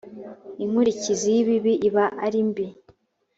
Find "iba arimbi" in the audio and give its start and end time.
1.87-2.65